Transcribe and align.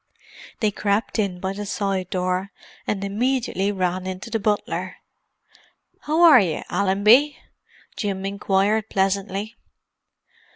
They 0.61 0.71
crept 0.71 1.19
in 1.19 1.39
by 1.39 1.51
a 1.51 1.63
side 1.63 2.09
door, 2.09 2.51
and 2.87 3.03
immediately 3.03 3.71
ran 3.71 4.07
into 4.07 4.31
the 4.31 4.39
butler. 4.39 4.95
"How 5.99 6.23
are 6.23 6.39
you, 6.41 6.63
Allenby?" 6.71 7.37
Jim 7.95 8.25
inquired 8.25 8.89
pleasantly. 8.89 9.57